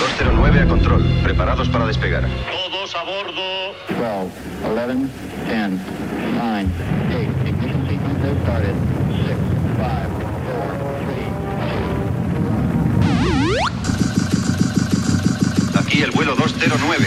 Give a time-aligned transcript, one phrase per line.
[0.00, 2.26] 209 a control, preparados para despegar.
[2.50, 3.74] Todos a bordo.
[3.98, 4.30] 12,
[4.64, 5.08] 11,
[5.46, 5.70] 10,
[6.34, 6.66] 9,
[7.10, 8.74] 8, ignition sequence has started.
[9.26, 10.08] 6, 5, 4,
[15.74, 17.06] 3, Aquí el vuelo 209.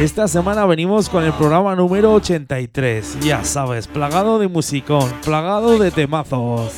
[0.00, 5.92] Esta semana venimos con el programa número 83, ya sabes, plagado de musicón, plagado de
[5.92, 6.72] temazos.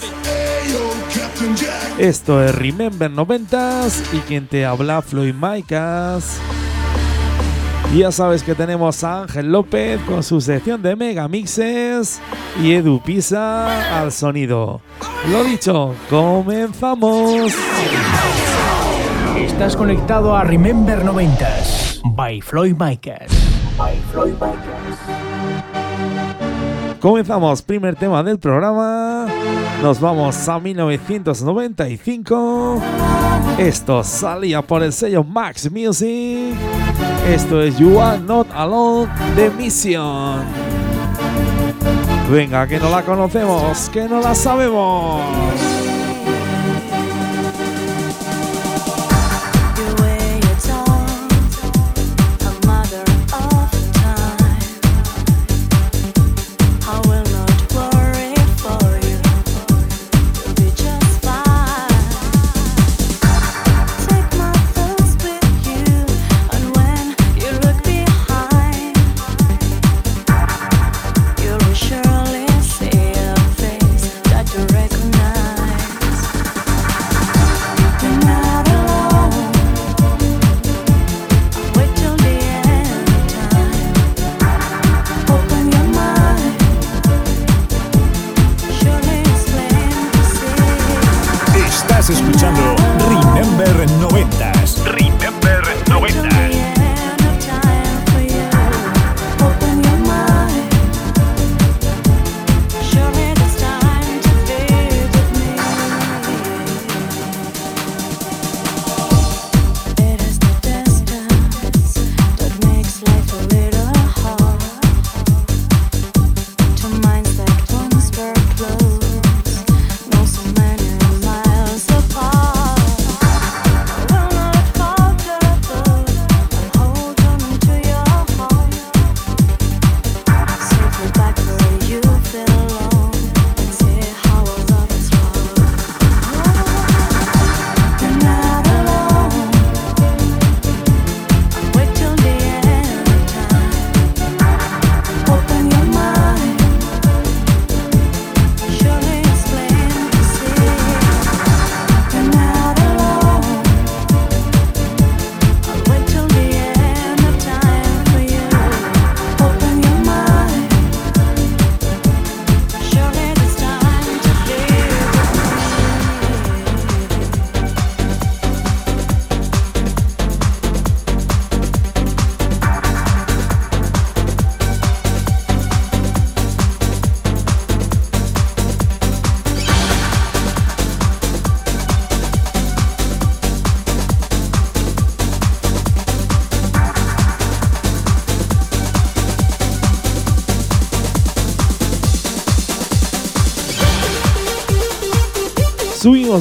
[1.97, 6.39] Esto es Remember 90s y quien te habla Floyd Micas.
[7.95, 12.20] Y ya sabes que tenemos a Ángel López con su sección de megamixes
[12.62, 14.83] y Edu Pisa al sonido.
[15.33, 17.55] Lo dicho, comenzamos.
[19.39, 23.28] Estás conectado a Remember 90s by Floyd Micas.
[23.76, 24.98] By Floyd Micas.
[27.00, 29.26] Comenzamos, primer tema del programa.
[29.82, 32.80] Nos vamos a 1995.
[33.58, 36.54] Esto salía por el sello Max Music.
[37.28, 40.40] Esto es You Are Not Alone de Mission.
[42.30, 45.75] Venga, que no la conocemos, que no la sabemos.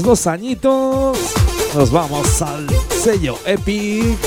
[0.03, 1.17] Dos añitos.
[1.73, 2.67] Nos vamos al
[3.01, 4.17] sello Epic.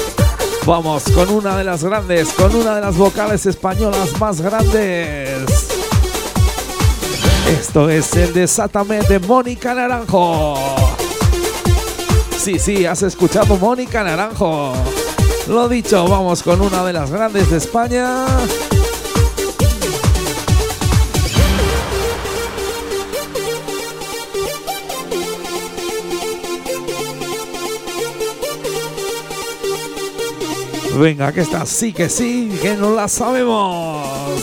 [0.66, 5.68] Vamos con una de las grandes, con una de las vocales españolas más grandes.
[7.48, 10.56] Esto es el Desátame de Mónica Naranjo.
[12.36, 14.72] Sí, sí, has escuchado Mónica Naranjo.
[15.48, 18.26] Lo dicho, vamos con una de las grandes de España.
[30.98, 34.42] Venga, que esta sí que sí, que no la sabemos.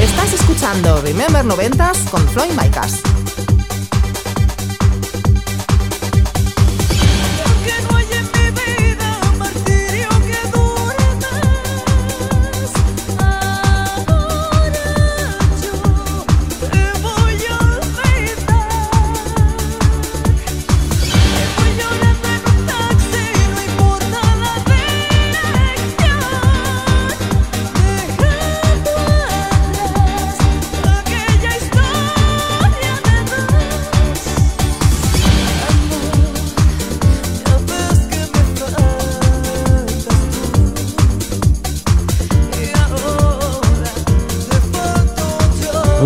[0.00, 3.13] Estás escuchando Remember 90s con Floyd Micas.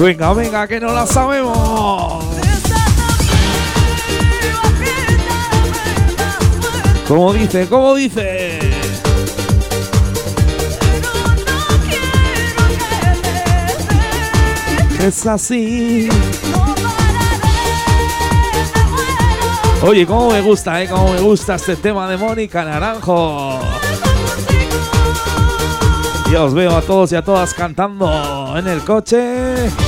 [0.00, 2.24] Venga, venga, que no la sabemos.
[7.08, 7.66] ¿Cómo dice?
[7.68, 8.60] ¿Cómo dice?
[15.00, 16.08] Es así.
[19.82, 23.58] Oye, cómo me gusta, eh, cómo me gusta este tema de Mónica Naranjo.
[26.30, 29.87] Y os veo a todos y a todas cantando en el coche.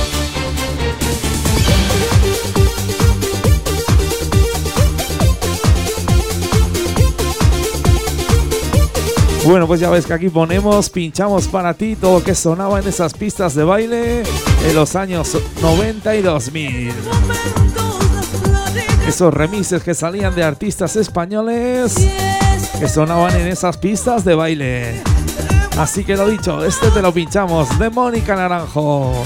[9.43, 12.87] Bueno, pues ya ves que aquí ponemos, pinchamos para ti todo lo que sonaba en
[12.87, 16.93] esas pistas de baile en los años 90 y 2000.
[19.07, 21.95] Esos remixes que salían de artistas españoles
[22.79, 25.01] que sonaban en esas pistas de baile.
[25.77, 29.23] Así que lo dicho, este te lo pinchamos de Mónica Naranjo.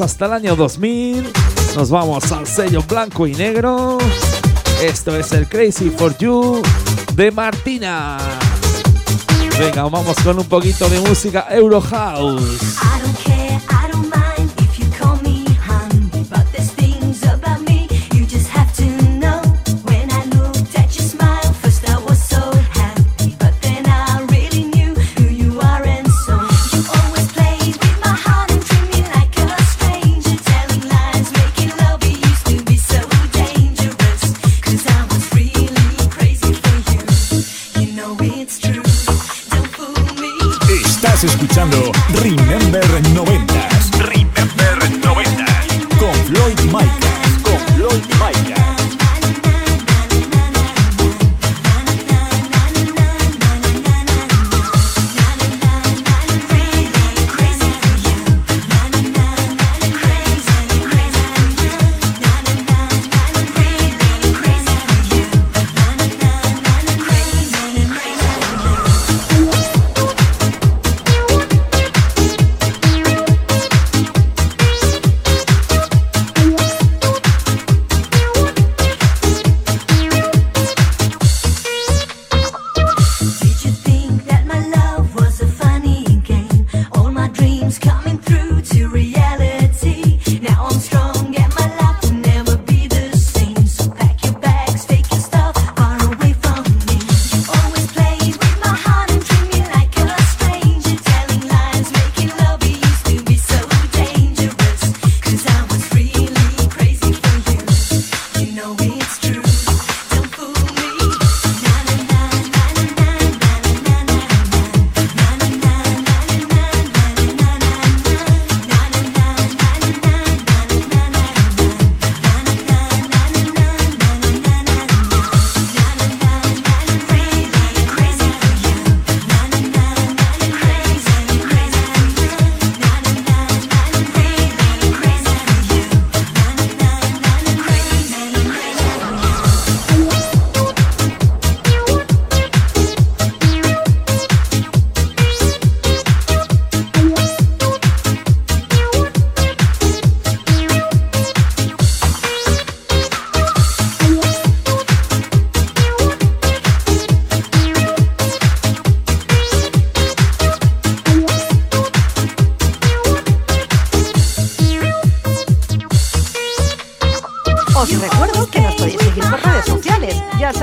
[0.00, 1.32] Hasta el año 2000.
[1.76, 3.98] Nos vamos al sello blanco y negro.
[4.82, 6.62] Esto es el Crazy for You
[7.14, 8.18] de Martina.
[9.58, 12.76] Venga, vamos con un poquito de música Euro House.
[46.52, 46.68] 90.
[46.68, 47.03] Con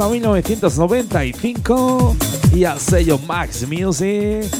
[0.00, 2.16] A 1995
[2.52, 4.50] y al sello Max Music.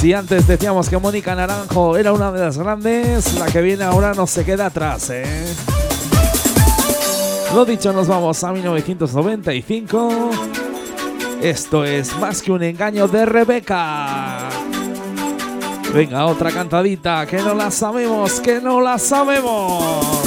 [0.00, 4.14] Si antes decíamos que Mónica Naranjo era una de las grandes, la que viene ahora
[4.14, 5.44] no se queda atrás, ¿eh?
[7.54, 10.30] Lo dicho, nos vamos a 1995.
[11.42, 14.48] Esto es más que un engaño de Rebeca.
[15.92, 20.19] Venga, otra cantadita, que no la sabemos, que no la sabemos.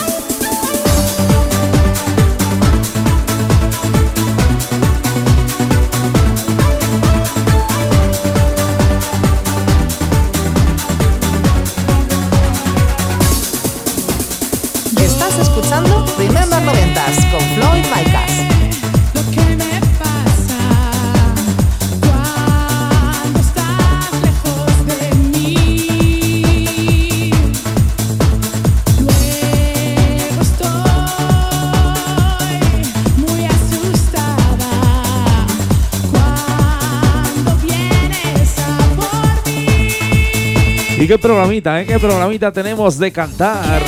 [41.14, 41.86] Qué programita, eh?
[41.86, 43.84] ¿Qué programita tenemos de cantar?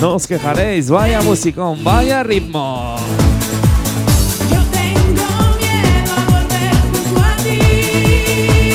[0.00, 2.94] No os quejaréis, vaya musicón, vaya ritmo.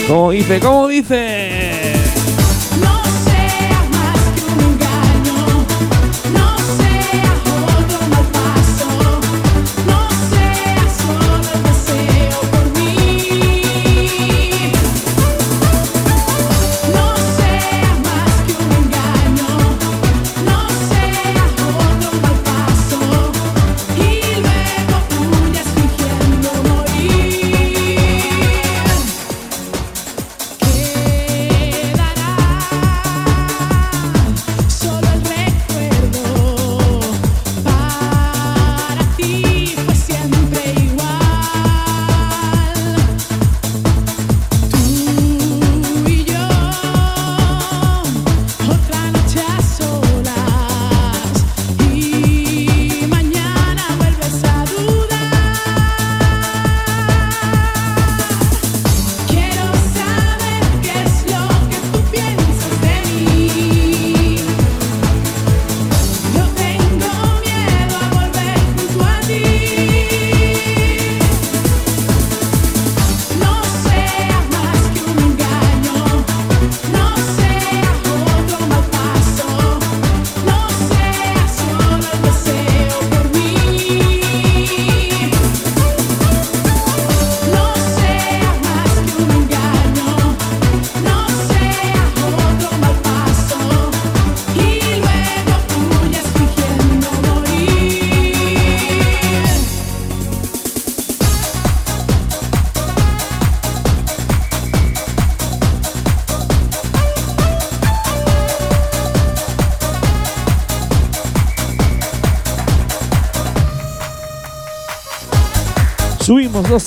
[0.09, 0.59] ¿Cómo dice?
[0.59, 1.48] ¿Cómo dice?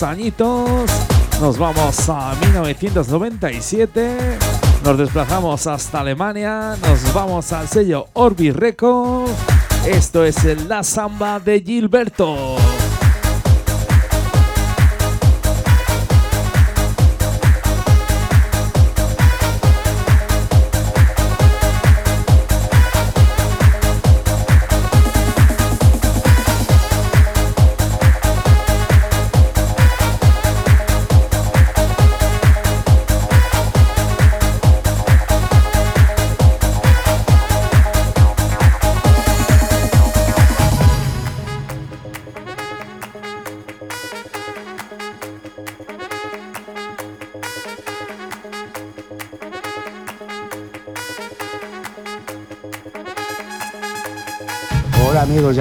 [0.01, 0.91] Añitos,
[1.41, 4.39] nos vamos a 1997,
[4.85, 9.29] nos desplazamos hasta Alemania, nos vamos al sello Orbi Record.
[9.85, 12.72] Esto es La Samba de Gilberto.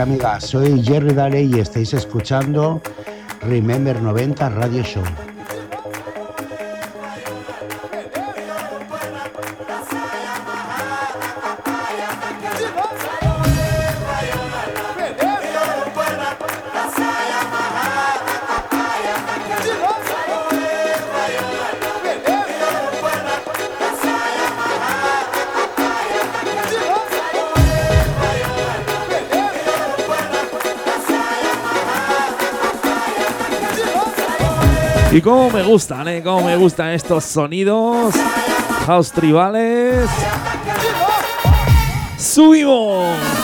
[0.02, 2.82] Amigas, soy Jerry Daley y estáis escuchando
[3.42, 5.04] Remember 90 Radio Show.
[35.14, 36.22] Y cómo me gustan, ¿eh?
[36.24, 38.16] Cómo me gustan estos sonidos.
[38.86, 40.10] House tribales.
[42.18, 43.41] ¡Subimos!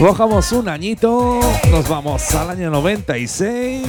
[0.00, 1.40] Bajamos un añito,
[1.72, 3.82] nos vamos al año 96.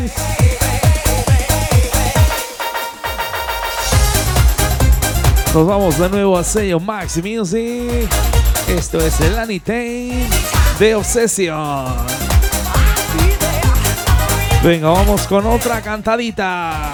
[5.54, 8.10] Nos vamos de nuevo al sello Max Music.
[8.68, 10.26] Esto es el Anytime
[10.80, 11.94] de Obsession.
[14.64, 16.92] Venga, vamos con otra cantadita.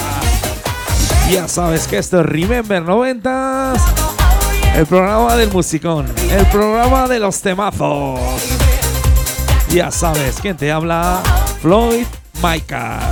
[1.32, 3.80] Ya sabes que esto es Remember 90s.
[4.76, 6.06] El programa del musicón.
[6.30, 8.20] El programa de los temazos.
[9.76, 11.22] Ya sabes quién te habla.
[11.62, 12.06] Floyd
[12.42, 13.12] Micah.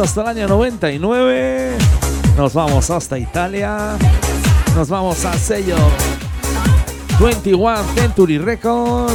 [0.00, 1.76] Hasta el año 99.
[2.38, 3.98] Nos vamos hasta Italia.
[4.74, 5.76] Nos vamos al sello
[7.20, 9.12] 21 Century Records.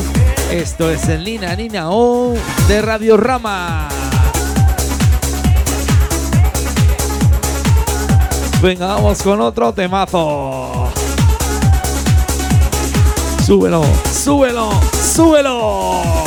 [0.52, 2.36] Esto es el Nina Nina O
[2.68, 3.90] de Radio Rama.
[8.62, 10.92] Venga, vamos con otro temazo.
[13.44, 14.70] Súbelo, súbelo,
[15.16, 16.27] súbelo.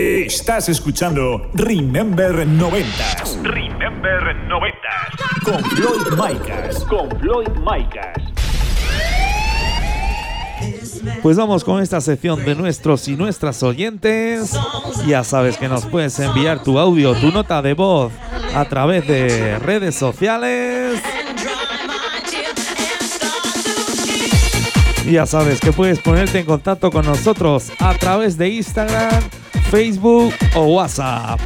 [0.00, 3.42] Estás escuchando Remember 90s.
[3.42, 5.42] Remember 90s.
[5.42, 6.84] Con Floyd Micas.
[6.84, 8.16] Con Floyd Micas.
[11.20, 14.56] Pues vamos con esta sección de nuestros y nuestras oyentes.
[15.04, 18.12] Ya sabes que nos puedes enviar tu audio, tu nota de voz
[18.54, 21.02] a través de redes sociales.
[25.10, 29.24] Ya sabes que puedes ponerte en contacto con nosotros a través de Instagram,
[29.70, 31.40] Facebook o WhatsApp.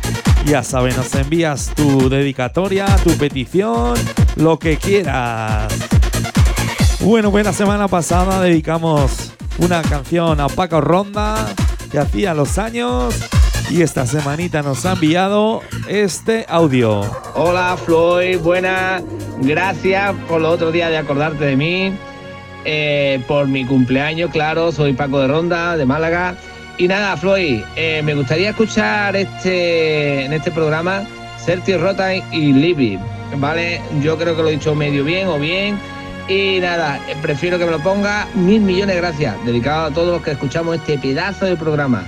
[0.46, 3.94] Ya sabes, nos envías tu dedicatoria, tu petición,
[4.36, 5.72] lo que quieras.
[7.00, 11.46] Bueno, pues la semana pasada dedicamos una canción a Paco Ronda
[11.90, 13.14] que hacía los años
[13.70, 17.00] y esta semanita nos ha enviado este audio.
[17.34, 19.02] Hola Floyd, buenas.
[19.40, 21.92] Gracias por los otros días de acordarte de mí.
[22.64, 26.36] eh, por mi cumpleaños, claro, soy Paco de Ronda, de Málaga.
[26.82, 31.04] Y nada, Floyd, eh, me gustaría escuchar este en este programa
[31.38, 32.98] Sergio Rota y Libby,
[33.36, 33.80] ¿vale?
[34.02, 35.78] Yo creo que lo he dicho medio bien o bien.
[36.26, 38.26] Y nada, eh, prefiero que me lo ponga.
[38.34, 39.36] Mil millones de gracias.
[39.46, 42.02] Dedicado a todos los que escuchamos este pedazo de programa.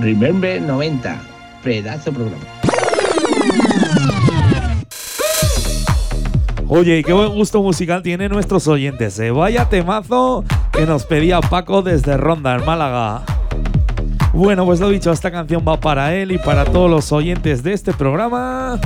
[0.00, 1.20] Remember 90.
[1.64, 2.44] Pedazo de programa.
[6.68, 9.18] Oye, y qué buen gusto musical tienen nuestros oyentes.
[9.18, 9.32] ¿eh?
[9.32, 13.33] Vaya temazo que nos pedía Paco desde Ronda, en Málaga.
[14.34, 17.72] Bueno, pues lo dicho, esta canción va para él y para todos los oyentes de
[17.72, 18.80] este programa.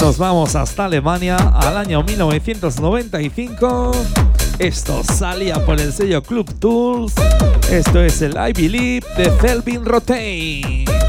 [0.00, 3.92] Nos vamos hasta Alemania al año 1995.
[4.58, 7.14] Esto salía por el sello Club Tools.
[7.70, 11.01] Esto es el I Believe de Selvin Rotain.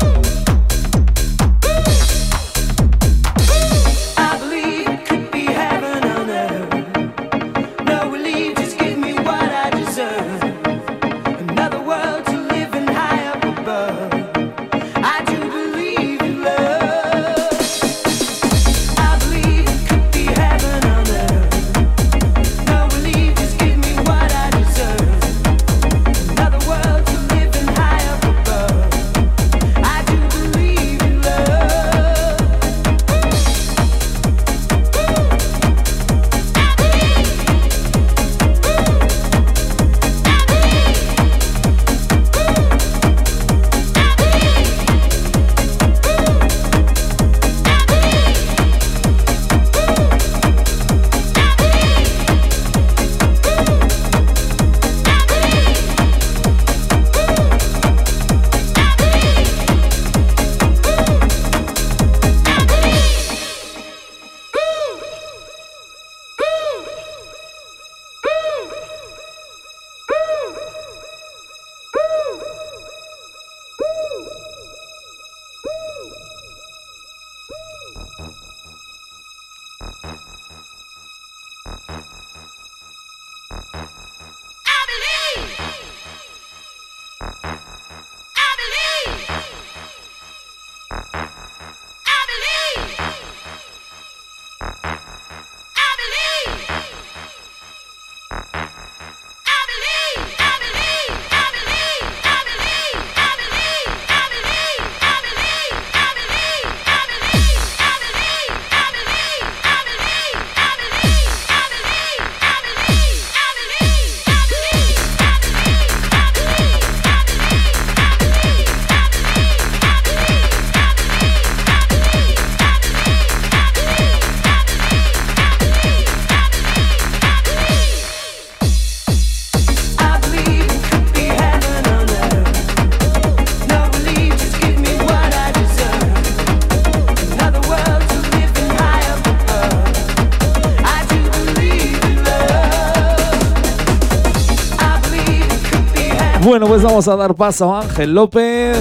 [146.83, 148.77] Vamos a dar paso a Ángel López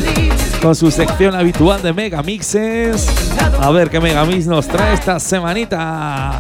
[0.60, 3.06] con su sección habitual de Megamixes.
[3.60, 6.36] A ver qué Megamix nos trae esta semanita.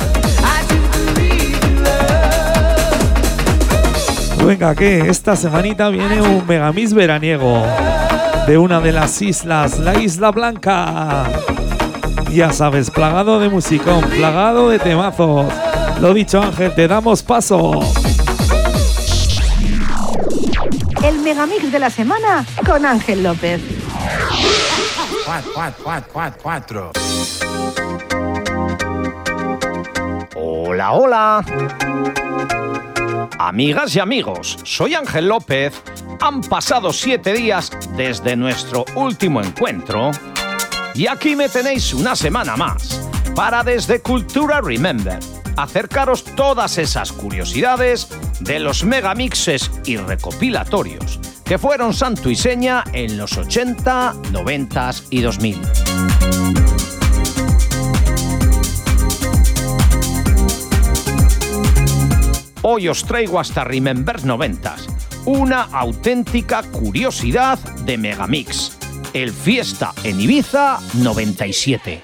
[4.44, 7.62] Venga, que esta semanita viene un Megamix veraniego
[8.46, 11.24] de una de las islas, la Isla Blanca.
[12.32, 15.46] Ya sabes, plagado de musicón, plagado de temazos.
[16.00, 17.80] Lo dicho, Ángel, te damos paso.
[21.02, 23.60] El megamix de la semana con Ángel López.
[30.36, 31.44] Hola, hola.
[33.38, 35.82] Amigas y amigos, soy Ángel López.
[36.20, 40.12] Han pasado siete días desde nuestro último encuentro
[40.94, 45.18] y aquí me tenéis una semana más para desde Cultura Remember
[45.56, 48.08] acercaros todas esas curiosidades
[48.44, 55.20] de los megamixes y recopilatorios que fueron santo y seña en los 80, 90 y
[55.20, 55.60] 2000.
[62.62, 64.76] Hoy os traigo hasta Remember 90
[65.24, 68.76] una auténtica curiosidad de Megamix,
[69.12, 72.02] el Fiesta en Ibiza 97.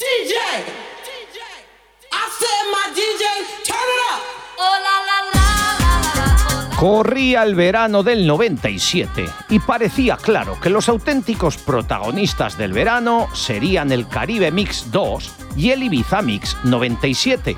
[6.79, 13.91] Corría el verano del 97 y parecía claro que los auténticos protagonistas del verano serían
[13.91, 17.57] el Caribe Mix 2 y el Ibiza Mix 97.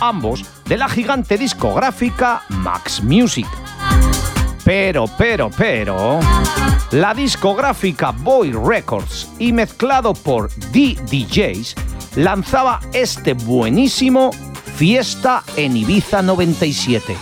[0.00, 3.48] ambos de la gigante discográfica Max Music.
[4.64, 6.20] Pero, pero, pero,
[6.92, 11.74] la discográfica Boy Records y mezclado por D-DJs
[12.14, 14.30] lanzaba este buenísimo
[14.76, 17.16] Fiesta en Ibiza 97.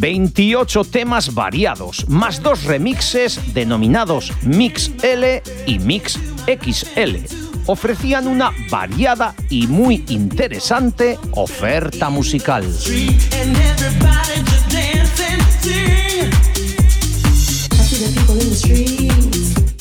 [0.00, 2.08] ...28 temas variados...
[2.08, 7.16] ...más dos remixes denominados Mix L y Mix XL...
[7.66, 12.64] ...ofrecían una variada y muy interesante oferta musical.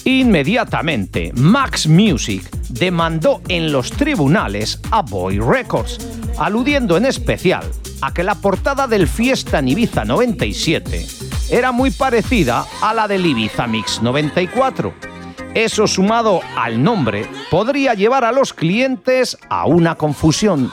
[0.09, 5.99] Inmediatamente, Max Music demandó en los tribunales a Boy Records,
[6.39, 7.63] aludiendo en especial
[8.01, 11.05] a que la portada del Fiesta en Ibiza 97
[11.51, 14.95] era muy parecida a la del Ibiza Mix 94.
[15.53, 20.71] Eso sumado al nombre podría llevar a los clientes a una confusión.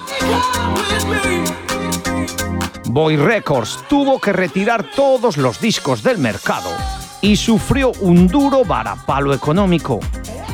[2.87, 6.70] Boy Records tuvo que retirar todos los discos del mercado
[7.20, 10.00] y sufrió un duro varapalo económico.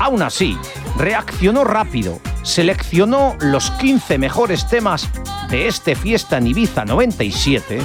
[0.00, 0.56] Aún así,
[0.96, 5.08] reaccionó rápido, seleccionó los 15 mejores temas
[5.50, 7.80] de este Fiesta en Ibiza 97,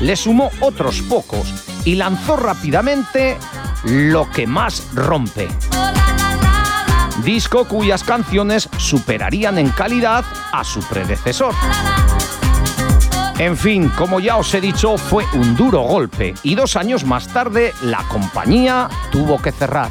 [0.00, 1.52] le sumó otros pocos
[1.84, 3.36] y lanzó rápidamente
[3.84, 5.48] Lo que más rompe.
[7.24, 11.54] Disco cuyas canciones superarían en calidad a su predecesor.
[13.40, 17.26] En fin, como ya os he dicho, fue un duro golpe y dos años más
[17.28, 19.90] tarde la compañía tuvo que cerrar.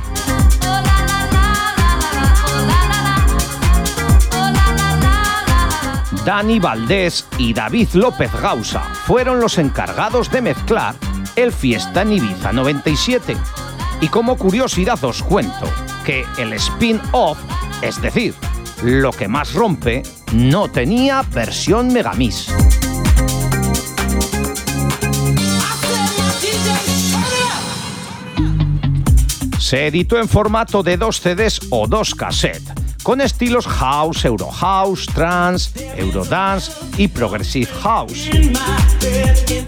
[6.23, 10.94] Dani Valdés y David López Gausa fueron los encargados de mezclar
[11.36, 13.36] el Fiesta en Ibiza 97.
[14.00, 15.65] Y como curiosidad os cuento
[16.06, 17.40] que el spin-off,
[17.82, 18.36] es decir,
[18.84, 20.04] lo que más rompe,
[20.34, 22.54] no tenía versión Megamix.
[29.70, 35.06] Se editó en formato de dos CDs o dos cassettes, con estilos house, euro house,
[35.13, 38.32] trance, eurodance y progressive house.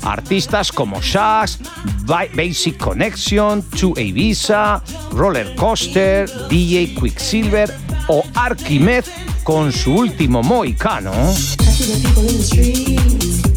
[0.02, 1.60] Artistas como Shax,
[2.06, 4.82] Ba- Basic Connection, 2 Ibiza,
[5.12, 7.72] Roller Coaster, DJ Quicksilver
[8.08, 9.06] o Archimed
[9.44, 11.12] con su último Moicano.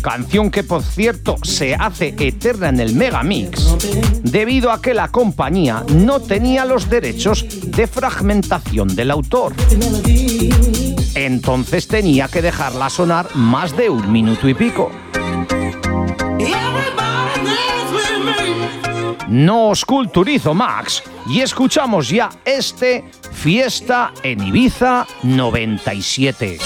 [0.04, 3.74] Canción que por cierto se hace eterna en el Megamix
[4.22, 9.54] debido a que la compañía no tenía los derechos de fragmentación del autor.
[11.14, 14.90] Entonces tenía que dejarla sonar más de un minuto y pico.
[19.28, 26.58] No os culturizo Max y escuchamos ya este Fiesta en Ibiza 97.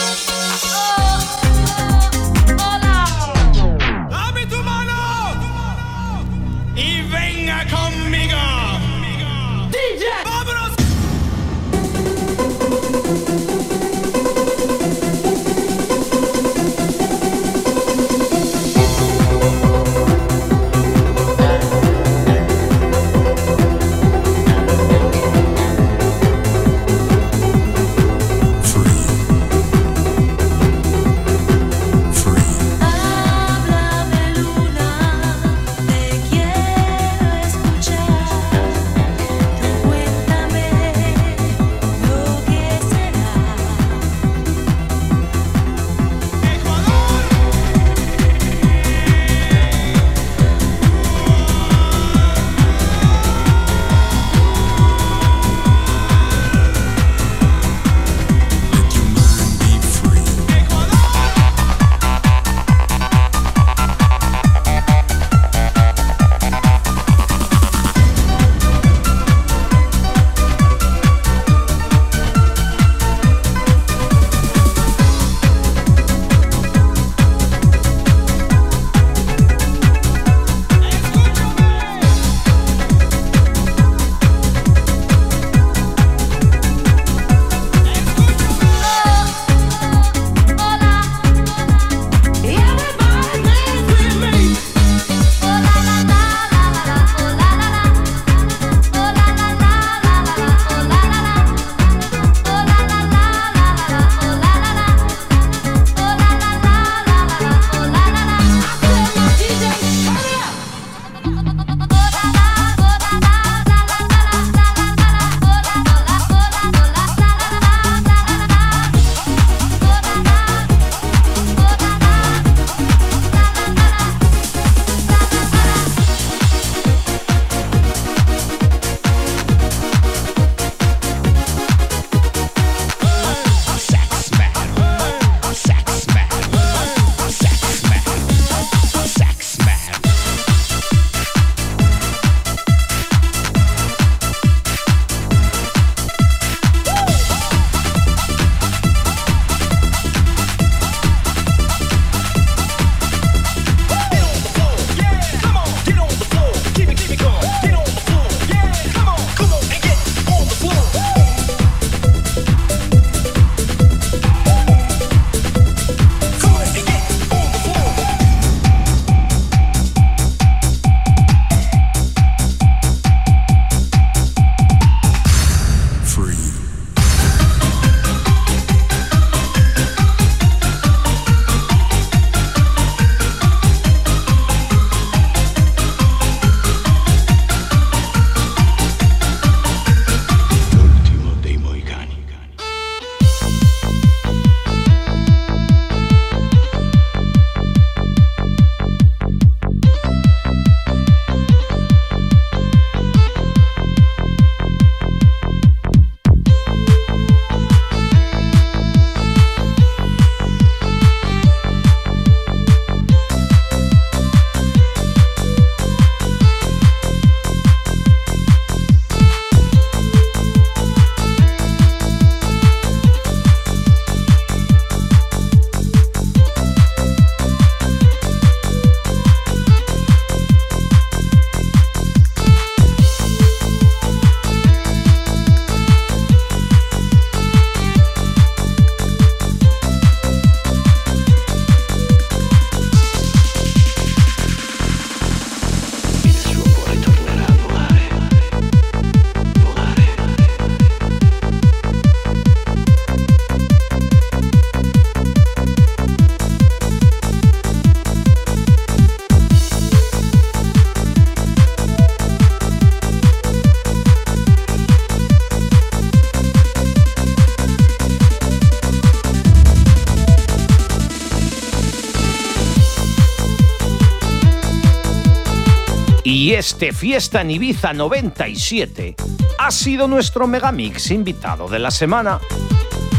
[276.58, 279.14] Este Fiesta en Ibiza 97
[279.58, 282.40] ha sido nuestro Megamix invitado de la semana.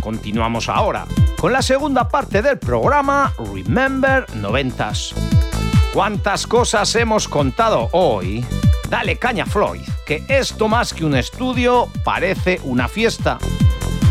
[0.01, 1.05] Continuamos ahora
[1.37, 5.13] con la segunda parte del programa Remember 90s.
[5.93, 8.43] ¿Cuántas cosas hemos contado hoy?
[8.89, 13.37] Dale caña Floyd, que esto más que un estudio parece una fiesta.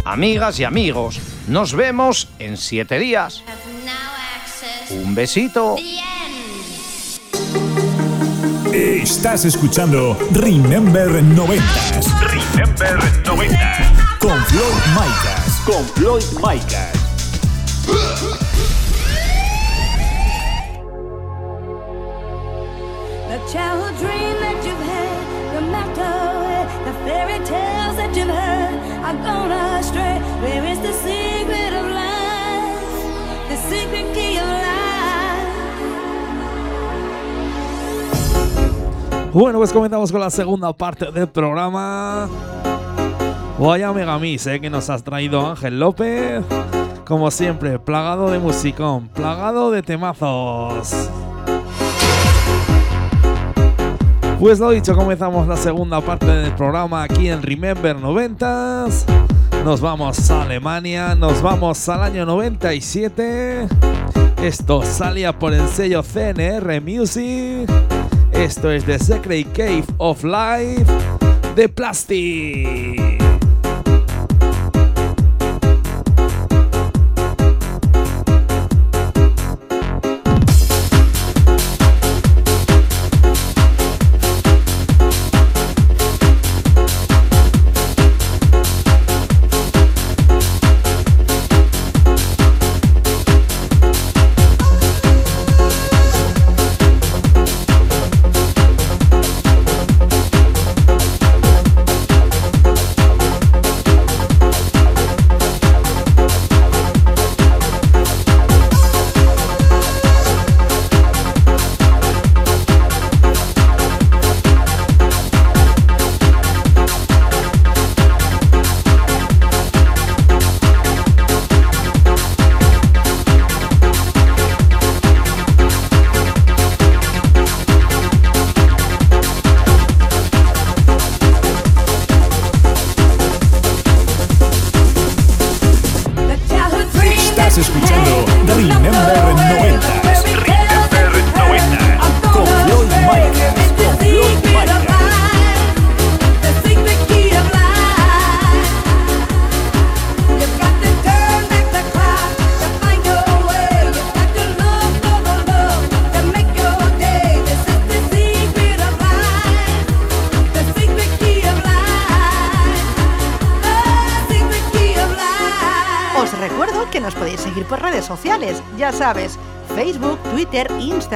[0.06, 3.44] Amigas y amigos, nos vemos en siete días.
[4.90, 5.76] Un besito.
[8.78, 12.06] Estás escuchando Remember 90s.
[12.20, 13.56] Remember 90.
[14.20, 15.60] Con Floyd Micas.
[15.66, 16.92] Con Floyd Micas.
[23.26, 29.16] The childhood dream that you've had, no matter the fairy tales that you've heard are
[29.24, 30.20] gone astray.
[30.40, 30.67] Where
[39.38, 42.28] Bueno, pues comenzamos con la segunda parte del programa.
[43.56, 46.44] Vaya Megamix, eh, que nos has traído Ángel López.
[47.06, 51.08] Como siempre, plagado de musicón, plagado de temazos.
[54.40, 59.04] Pues lo dicho, comenzamos la segunda parte del programa aquí en Remember 90s.
[59.64, 63.68] Nos vamos a Alemania, nos vamos al año 97.
[64.42, 67.70] Esto salía por el sello CNR Music.
[68.38, 70.86] Esto es The Secret Cave of Life
[71.56, 73.17] de Plastic.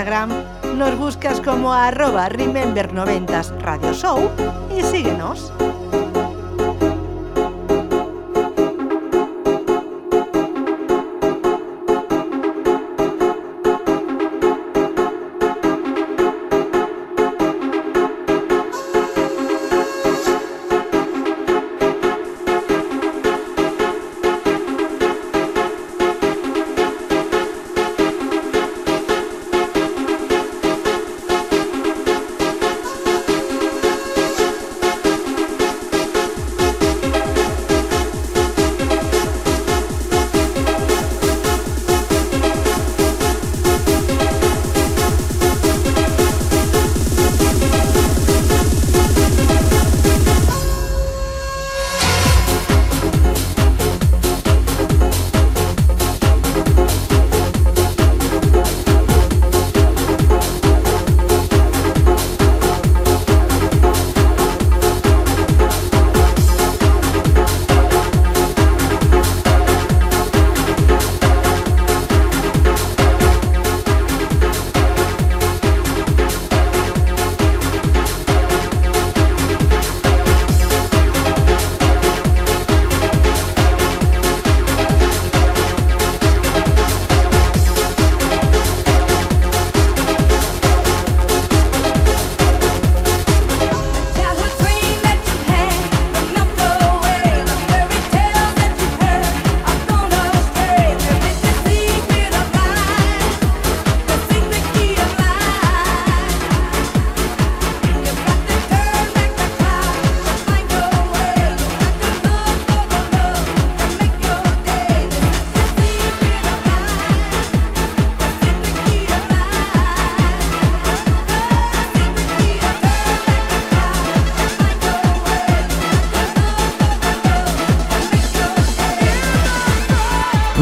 [0.03, 0.41] Instagram.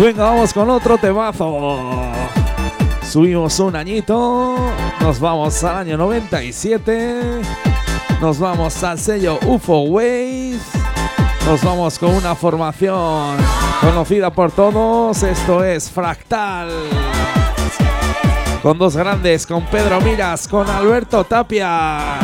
[0.00, 1.78] Venga, vamos con otro temazo.
[3.02, 4.56] Subimos un añito,
[4.98, 7.42] nos vamos al año 97,
[8.18, 10.62] nos vamos al sello UFO Waves,
[11.44, 13.36] nos vamos con una formación
[13.82, 16.70] conocida por todos, esto es Fractal.
[18.62, 22.18] Con dos grandes, con Pedro Miras, con Alberto Tapia.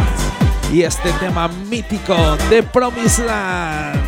[0.73, 2.17] Y este tema mítico
[2.49, 4.06] de Promised Land.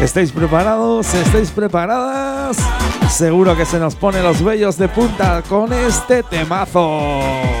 [0.00, 1.14] ¿Estáis preparados?
[1.14, 2.58] ¿Estáis preparadas?
[3.10, 7.55] Seguro que se nos pone los vellos de punta con este temazo.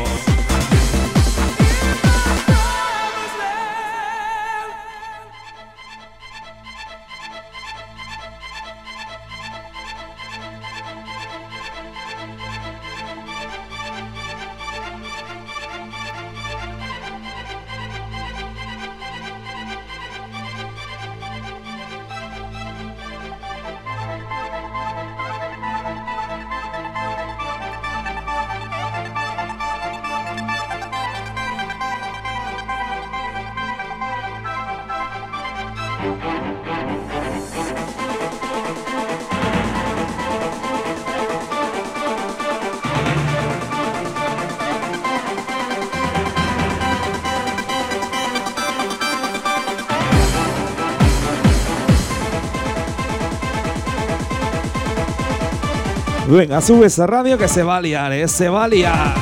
[56.36, 58.28] Venga, sube esa radio que se va a liar, ¿eh?
[58.28, 59.14] Se va a liar.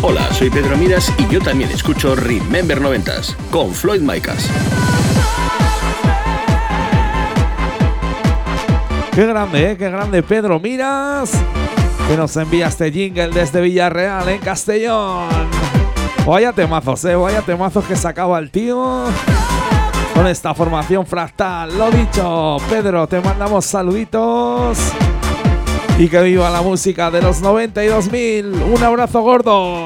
[0.00, 4.48] Hola, soy Pedro Miras y yo también escucho Remember 90s con Floyd Micas.
[9.14, 9.76] Qué grande, ¿eh?
[9.76, 11.32] Qué grande Pedro Miras.
[12.08, 15.28] Que nos envía este jingle desde Villarreal, en Castellón.
[16.24, 17.14] Vaya temazos, ¿eh?
[17.14, 19.04] Vaya temazos que sacaba el tío.
[20.14, 21.76] Con esta formación fractal.
[21.76, 24.78] Lo dicho, Pedro, te mandamos saluditos.
[26.02, 28.74] Y que viva la música de los 92.000.
[28.74, 29.84] Un abrazo gordo.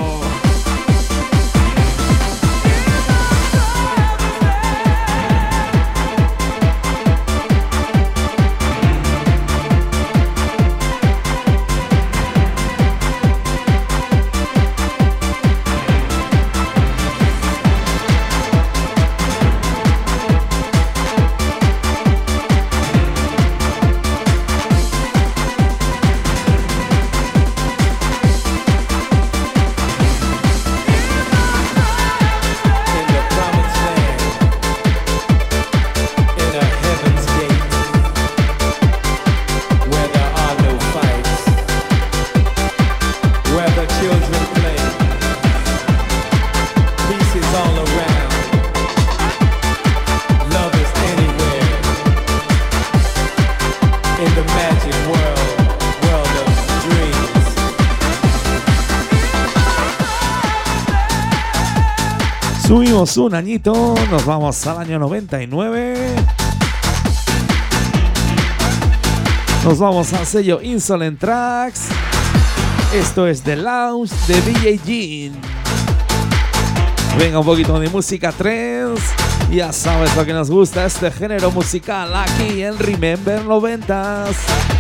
[63.15, 65.95] Un añito, nos vamos al año 99.
[69.65, 71.83] Nos vamos al sello Insolent Tracks.
[72.93, 75.41] Esto es The Lounge de DJ Jean.
[77.17, 79.15] Venga, un poquito de música trance.
[79.53, 84.76] Ya sabes lo que nos gusta este género musical aquí en Remember 90s.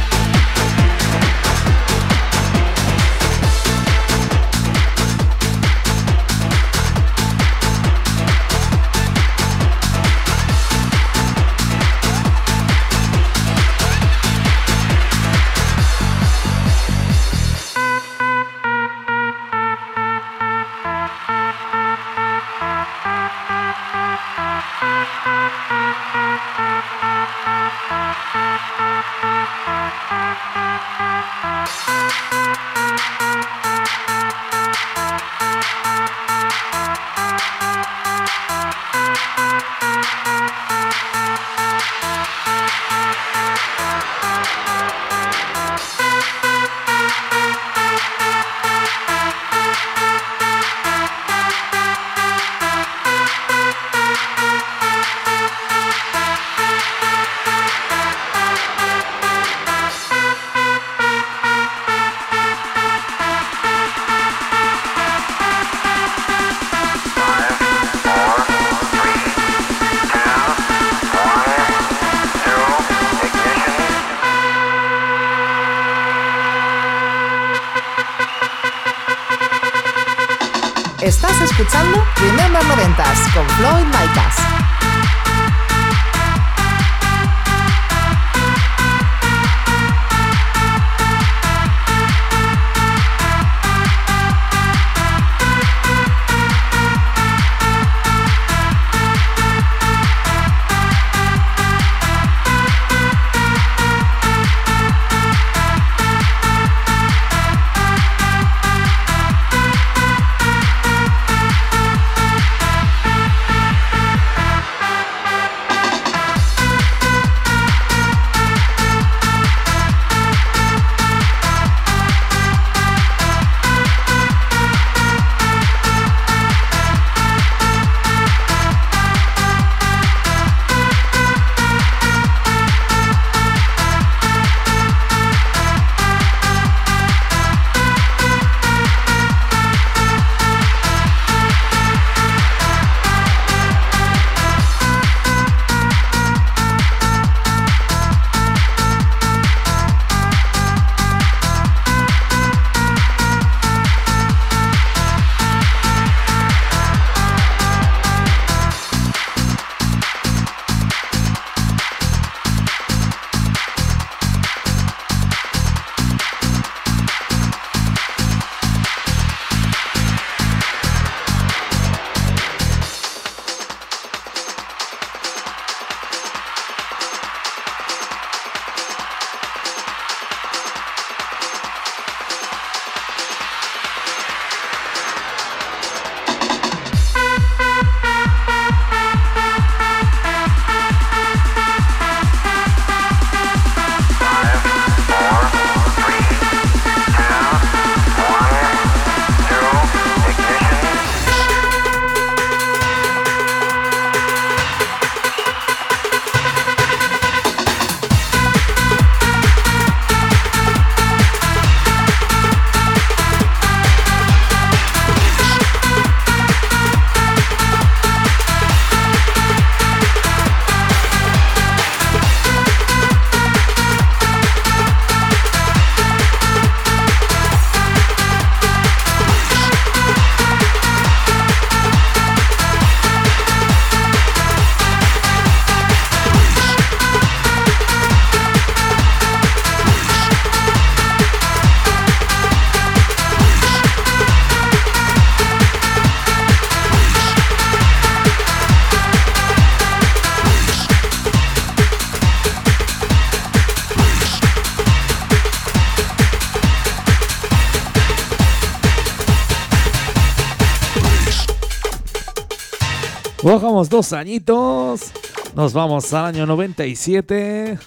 [263.46, 265.12] Bajamos dos añitos.
[265.54, 267.78] Nos vamos al año 97.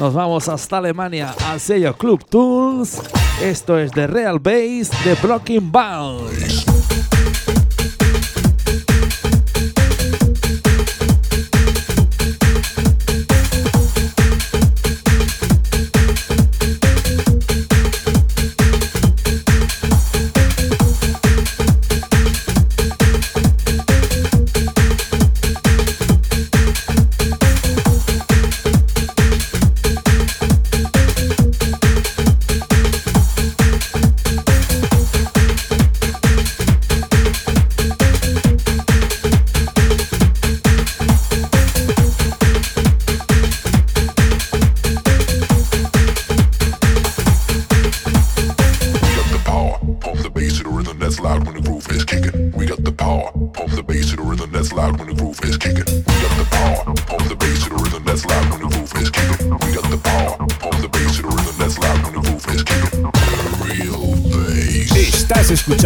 [0.00, 3.00] Nos vamos hasta Alemania al sello Club Tools.
[3.40, 6.77] Esto es de Real Base de Blocking Bounce.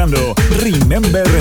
[0.02, 1.31] Remember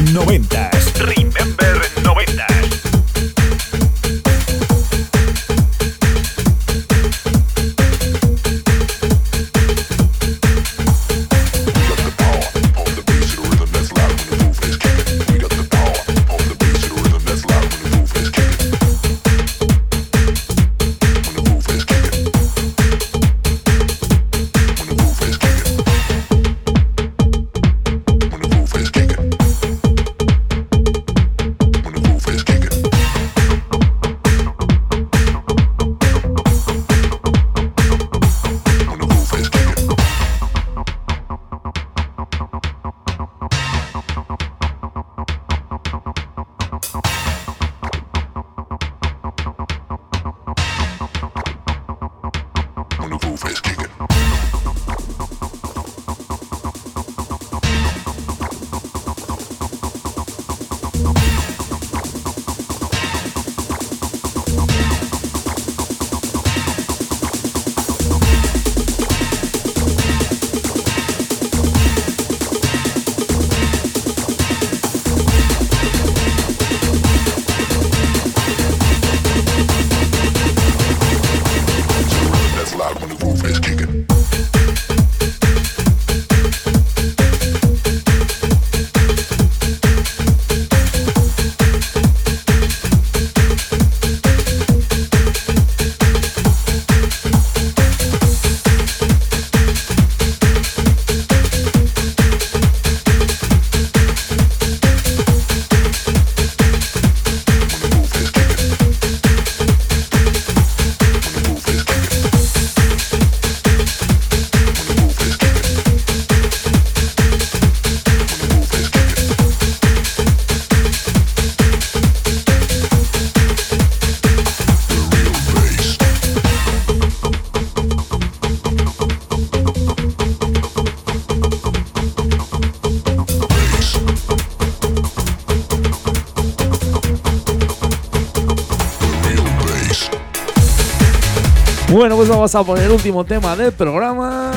[141.92, 144.54] Bueno, pues vamos a poner el último tema del programa.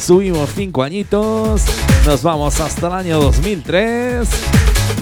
[0.00, 1.62] Subimos cinco añitos.
[2.06, 4.28] Nos vamos hasta el año 2003.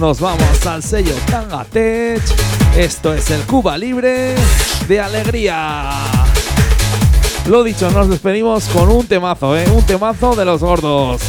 [0.00, 2.22] Nos vamos al sello Tangatech.
[2.78, 4.36] Esto es el Cuba Libre
[4.88, 5.90] de Alegría.
[7.46, 9.66] Lo dicho, nos despedimos con un temazo, ¿eh?
[9.70, 11.20] Un temazo de los gordos.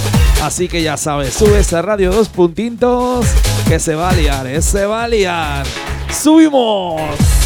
[0.41, 3.25] Así que ya sabes, sube ese radio dos puntitos
[3.67, 4.61] que se va a liar, ¿eh?
[4.61, 5.65] Se va a liar.
[6.09, 7.40] ¡Subimos!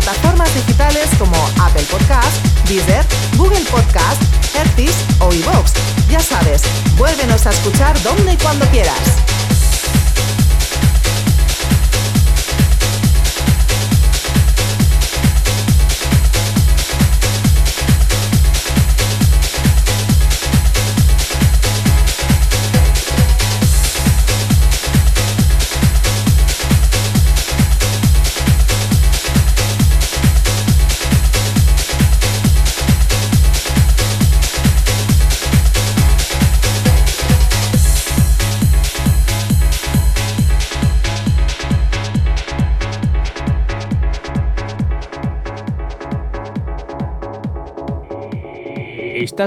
[0.00, 0.29] plataforma